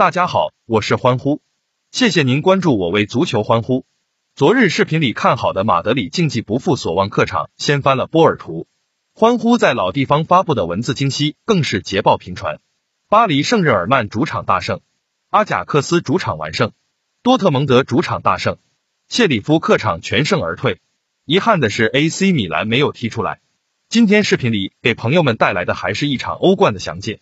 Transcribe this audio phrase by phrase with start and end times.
[0.00, 1.42] 大家好，我是欢呼，
[1.92, 3.84] 谢谢您关注我为足球欢呼。
[4.34, 8.66] 昨日视频里看好的马德里竞技不负所望，客场掀翻了波尔图。
[9.12, 12.60] 欢呼在老地方发布的文字惊喜更是捷报频传。
[13.10, 14.80] 巴黎圣日耳曼主场大胜，
[15.28, 16.72] 阿贾克斯主场完胜，
[17.22, 18.56] 多特蒙德主场大胜，
[19.06, 20.80] 谢里夫客场全胜而退。
[21.26, 23.42] 遗憾的是，AC 米兰没有踢出来。
[23.90, 27.20] 今天视频里给朋友们带来的还是一场欧冠的详解。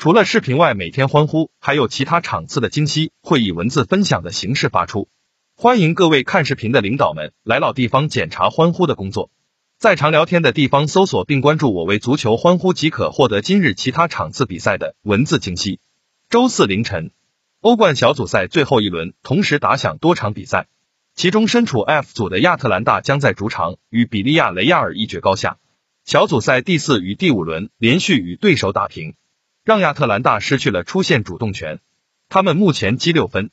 [0.00, 5.08] 除了视频外，每天欢呼还有其他场次的惊喜会以文字分享的形式发出。
[5.56, 9.28] 欢迎各位看视频的领导们来老地方检查欢呼的工作。
[9.76, 15.80] 在常聊天的地方搜索并关注我为足球欢呼即可获得今日其他场次比赛的文字惊喜。
[16.30, 17.10] 周四凌晨，
[17.60, 20.68] 欧冠小组赛最后一轮同时打响多场比赛，
[21.16, 25.58] 其中身处 F 组的亚特兰大将在主场与比利亚雷亚尔一决高下。
[26.04, 29.16] 小组赛第四与第五轮连续与对手打平，
[29.68, 31.80] 让亚特兰大失去了出线主动权。
[32.30, 33.50] 他们目前积六分，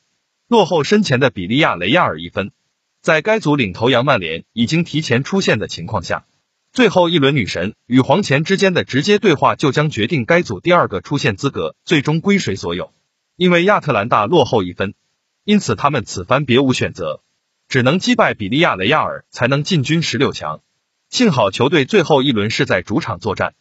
[0.47, 2.53] 落后身前的比利亚雷亚尔一分。
[3.01, 6.25] 在该组领头羊曼联已经提前出线的情况下，
[6.71, 12.93] 最后一轮女神与黄前之间的直接对话就将决定该组第二个出线资格最终归谁所有。
[13.35, 14.93] 因为亚特兰大落后一分，
[15.43, 17.23] 因此他们此番别无选择，
[17.67, 20.61] 只能击败比利亚雷亚尔才能进军十六强。
[21.09, 23.53] 幸好球队最后一轮是在主场作战，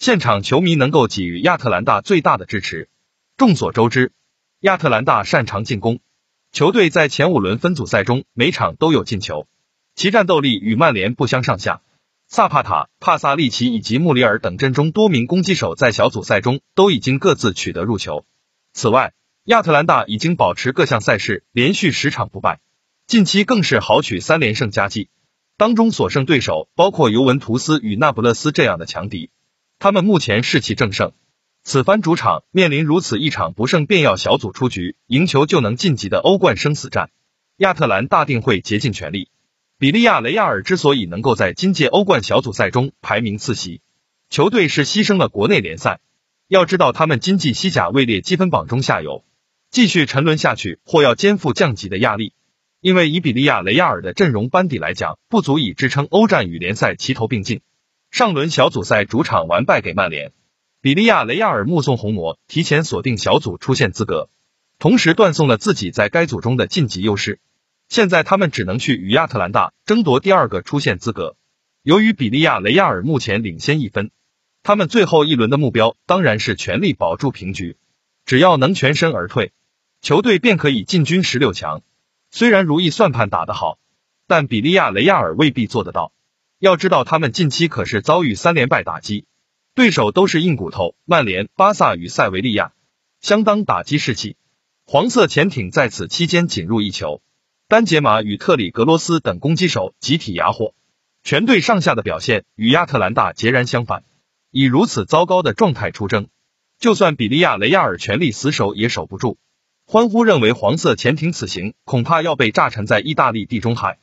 [0.00, 2.88] 现场球迷能够给予亚特兰大最大的支持。
[3.36, 4.12] 众所周知，
[4.60, 6.00] 亚特兰大擅长进攻。
[6.52, 9.46] 球队在前五轮分组赛中每场都有进球，
[9.94, 11.82] 其战斗力与曼联不相上下。
[12.28, 18.24] 萨帕塔、帕萨利奇以及穆里尔等阵中多名攻击手在小组赛中都已经各自取得入球。
[18.72, 19.12] 此外，
[19.44, 22.60] 亚特兰大已经保持各项赛事连续十场不败，
[23.06, 25.10] 近期更是豪取三连胜佳绩，
[25.58, 29.28] 当中所胜对手包括尤文图斯与那不勒斯这样的强敌，
[29.80, 31.12] 他们目前士气正盛。
[31.64, 37.08] 此番主场面临如此一场不胜便要小组出局、赢球就能晋级的欧冠生死战，
[37.56, 39.30] 亚特兰大定会竭尽全力。
[39.78, 43.80] 比利亚雷亚尔之所以能够在今届欧冠小组赛中排名次席，
[44.28, 46.00] 球队是牺牲了国内联赛。
[46.46, 49.24] 要知道，他们今季西甲位列积分榜中下游，
[49.70, 52.34] 继续沉沦下去或要肩负降级的压力。
[52.82, 57.62] 因为以比利亚雷亚尔的阵容班底来讲，不足以支撑欧战与联赛齐头并进。
[58.10, 60.32] 上轮小组赛主场完败给曼联。
[60.82, 64.30] 比利亚雷亚尔目送红魔提前锁定小组出线资格，
[64.78, 67.38] 同时断送了自己在该组中的晋级优势。
[67.88, 71.36] 现在他们只能去与亚特兰大争夺第二个出线资格。
[71.82, 74.10] 由于比利亚雷亚尔目前领先一分，
[74.62, 77.76] 他们最后一轮的目标当然是全力保住平局。
[78.26, 79.52] 只要能全身而退，
[80.02, 81.82] 球队便可以进军十六强。
[82.30, 83.78] 虽然如意算盘打得好，
[84.26, 86.12] 但比利亚雷亚尔未必做得到。
[86.60, 89.24] 要知道，他们近期可是遭遇三连败打击。
[89.74, 92.74] 对手都是硬骨头，曼联、巴萨与塞维利亚，
[93.22, 94.36] 相当打击士气。
[94.84, 97.22] 黄色潜艇在此期间仅入一球，
[97.66, 100.74] 丹杰马与特里格罗斯等攻击手集体哑火。
[101.24, 104.04] 全队上下的表现与亚特兰大截然相反，
[104.50, 106.28] 以如此糟糕的状态出征，
[106.78, 109.38] 就算比利亚雷亚尔全力死守也守不住。
[109.86, 113.98] 欢呼认为黄色潜艇此行恐怕要被炸沉在意大利地中海。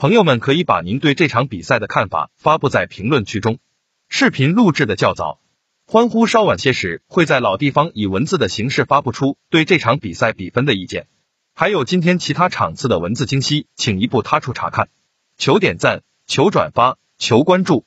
[0.00, 3.58] 朋友们可以把您对这场比赛的看法发布在评论区中。
[4.08, 5.42] 视频录制的较早，
[5.84, 11.06] 欢呼稍晚些时会在老地方以文字的形式发布出对这场比赛比分的意见，
[11.52, 14.88] 还有今天其他场次的文字清晰，请移步他处查看。
[15.36, 17.84] 求点赞，求转发，求关注。